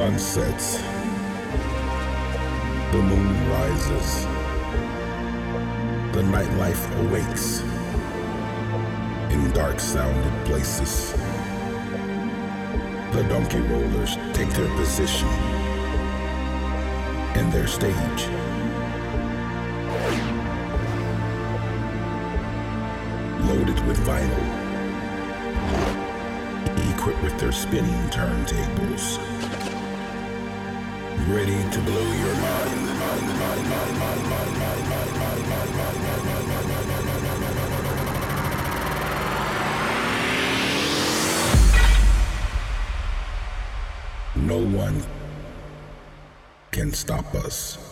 [0.00, 0.78] sun sets,
[2.90, 4.24] the moon rises,
[6.14, 7.60] the nightlife awakes
[9.30, 11.12] in dark sounded places.
[13.12, 15.28] The Donkey Rollers take their position
[17.34, 18.22] in their stage.
[23.50, 24.46] Loaded with vinyl,
[26.90, 29.18] equipped with their spinning turntables
[31.34, 32.80] ready to blow your mind.
[44.36, 45.02] No one
[46.72, 47.89] can stop us.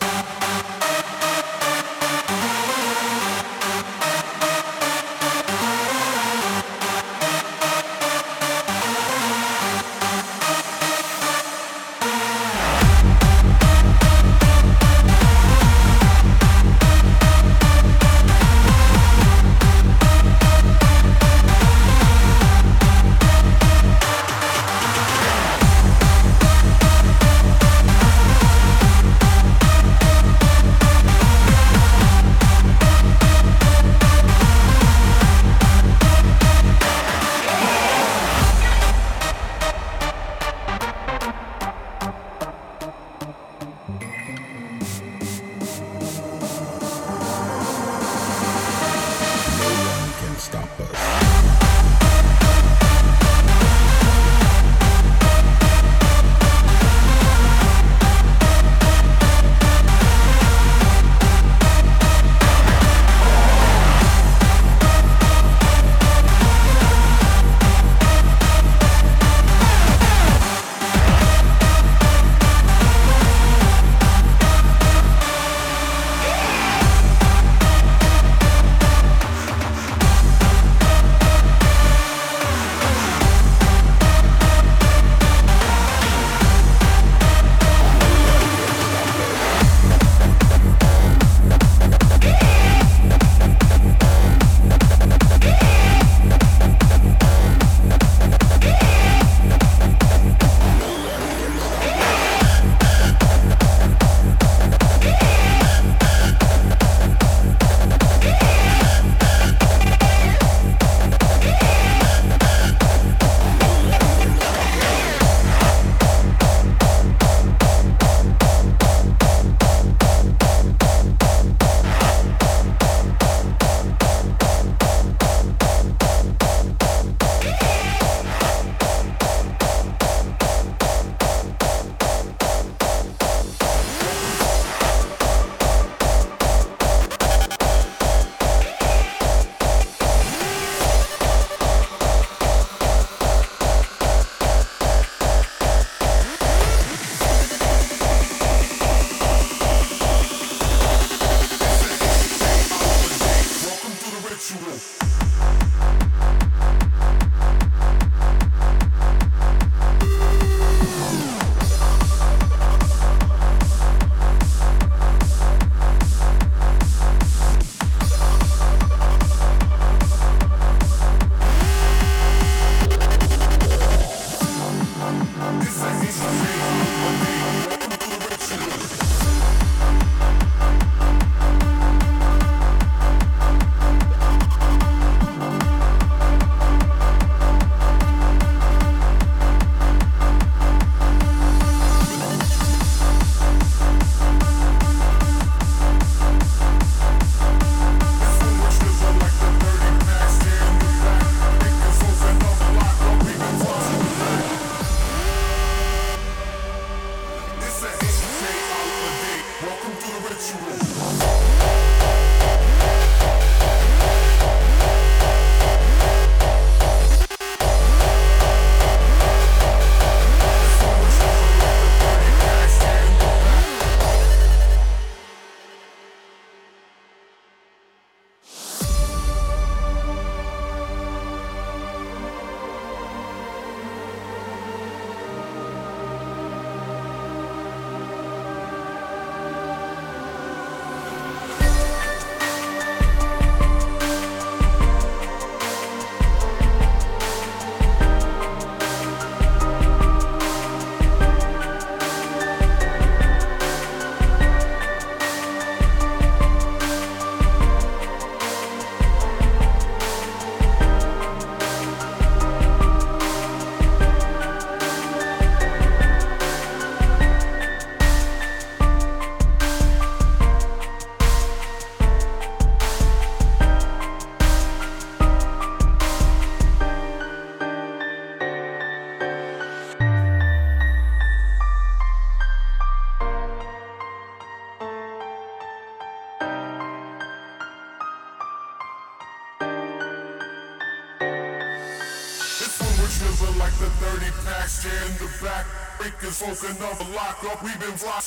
[297.58, 298.17] Up, been fly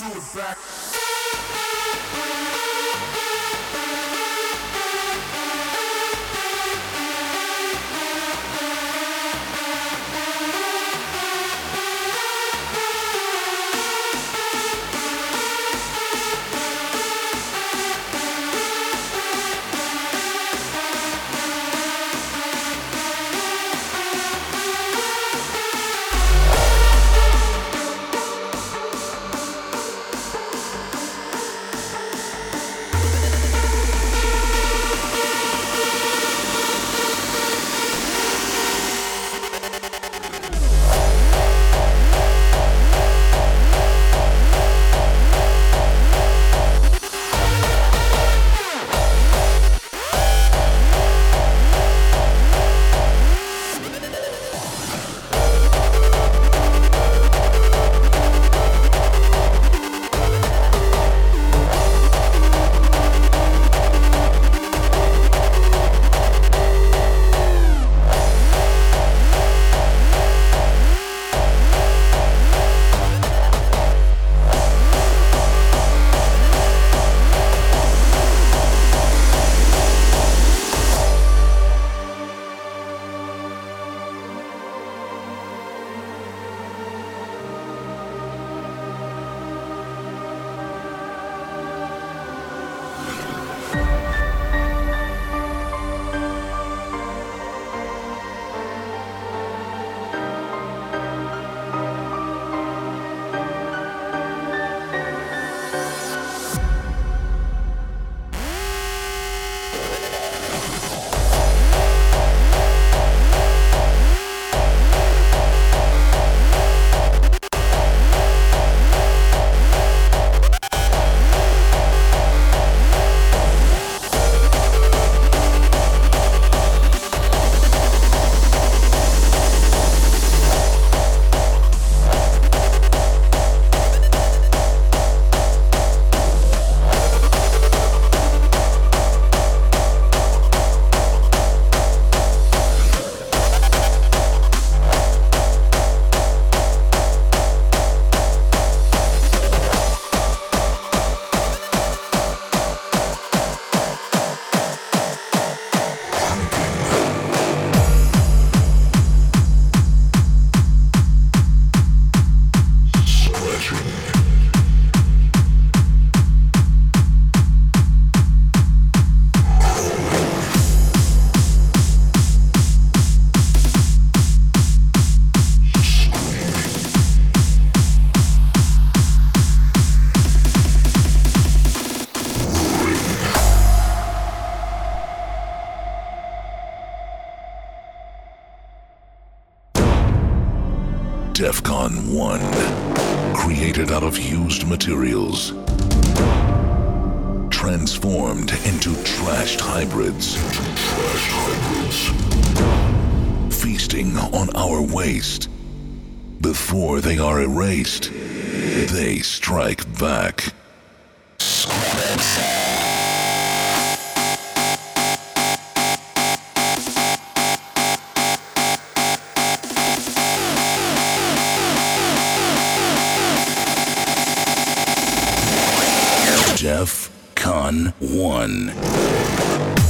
[226.55, 229.80] Jeff Con 1.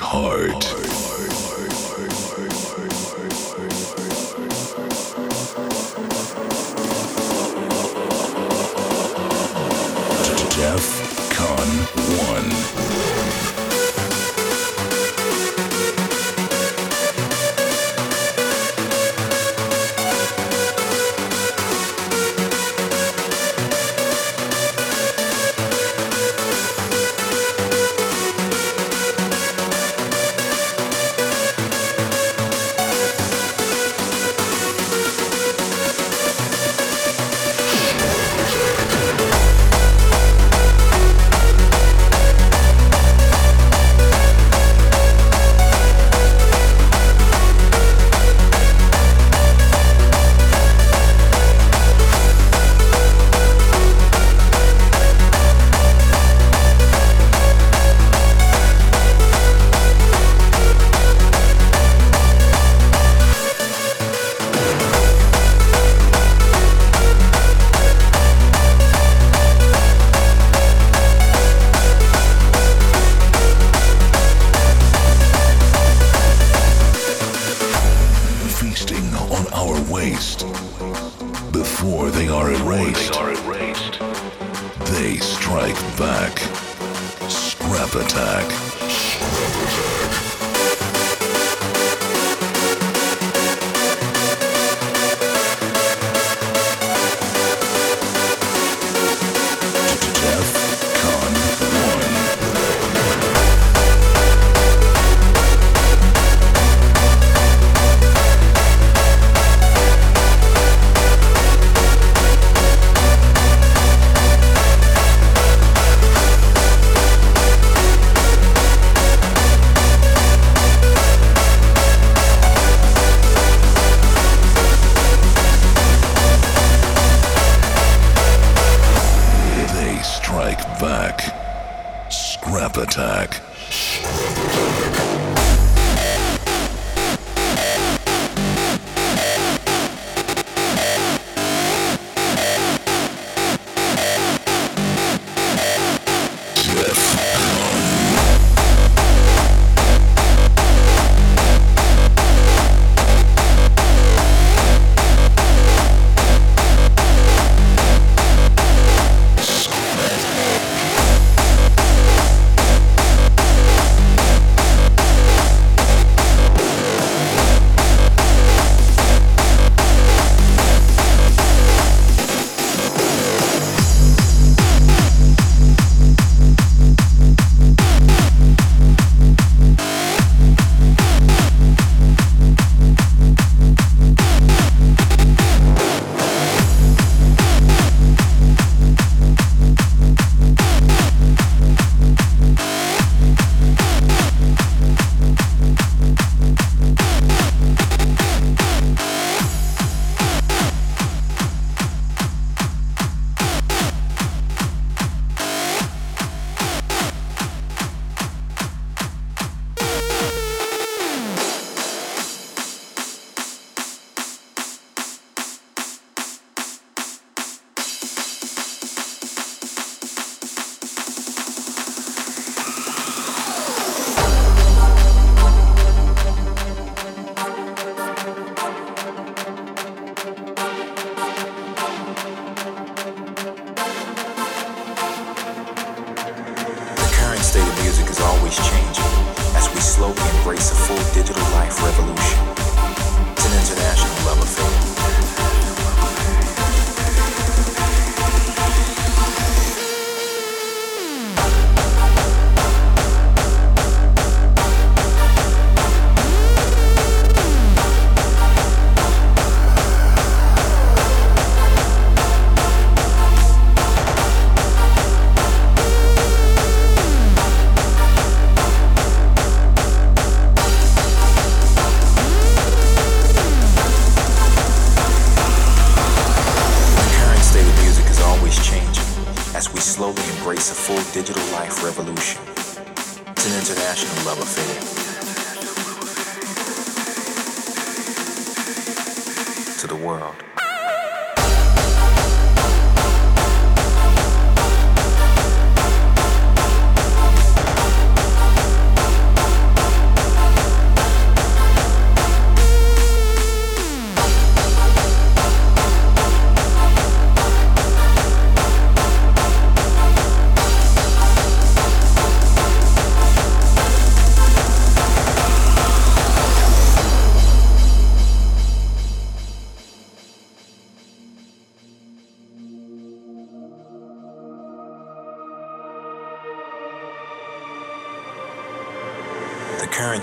[0.00, 0.83] Orange heart.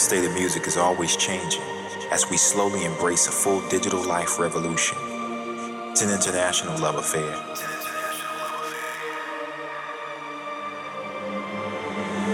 [0.01, 1.61] Current state of music is always changing
[2.11, 4.97] as we slowly embrace a full digital life revolution.
[5.91, 7.35] It's an international love affair.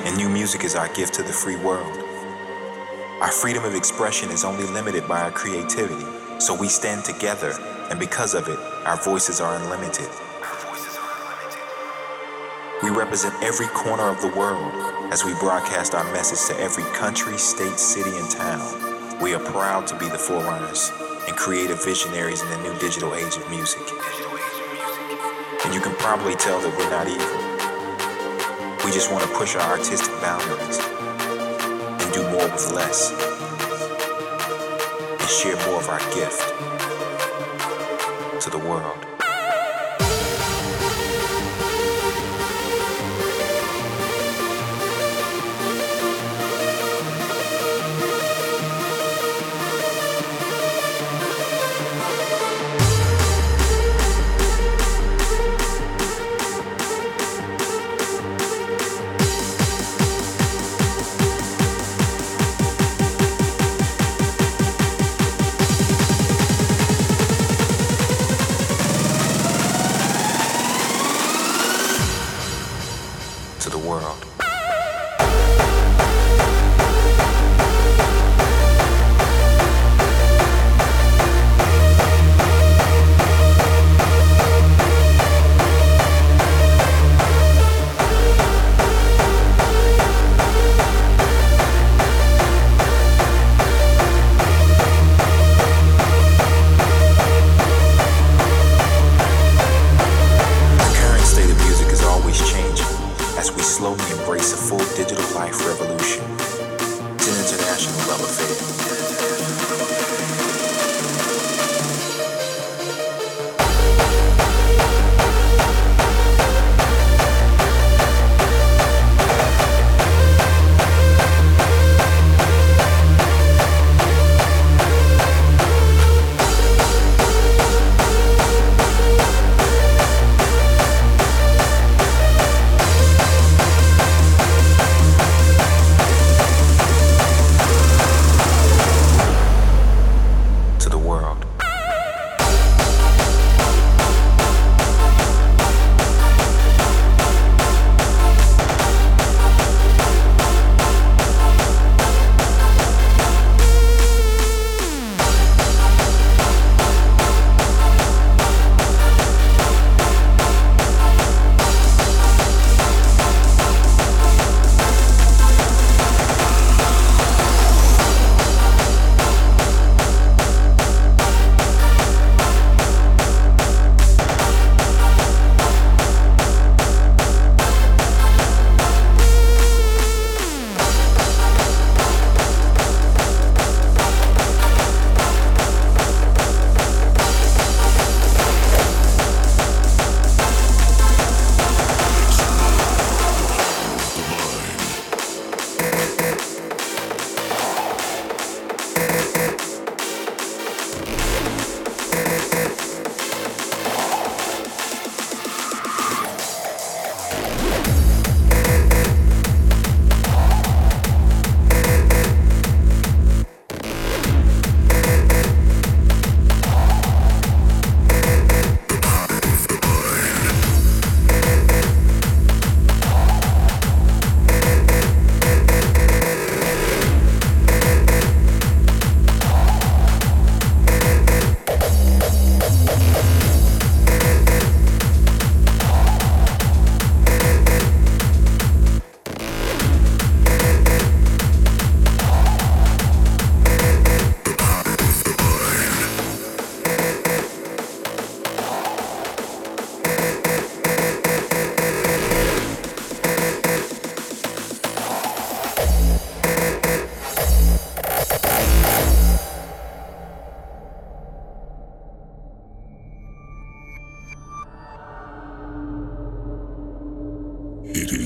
[0.06, 1.98] And new music is our gift to the free world.
[3.22, 6.06] Our freedom of expression is only limited by our creativity,
[6.40, 7.52] so we stand together,
[7.90, 10.10] and because of it, our voices are unlimited.
[12.84, 14.72] We represent every corner of the world
[15.12, 19.20] as we broadcast our message to every country, state, city, and town.
[19.20, 20.92] We are proud to be the forerunners
[21.28, 23.82] and creative visionaries in the new digital age of music.
[25.66, 28.86] And you can probably tell that we're not evil.
[28.86, 33.12] We just want to push our artistic boundaries and do more with less
[35.20, 36.44] and share more of our gift
[38.44, 39.17] to the world.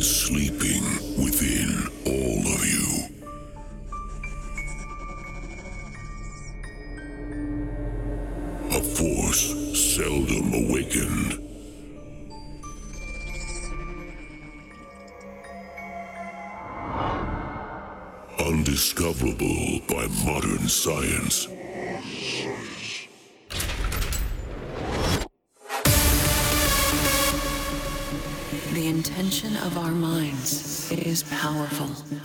[0.01, 0.83] Is sleeping
[1.23, 1.69] within
[2.07, 2.87] all of you.
[8.71, 9.43] A force
[9.95, 11.31] seldom awakened.
[18.39, 21.47] Undiscoverable by modern science.
[31.11, 32.20] Is powerful.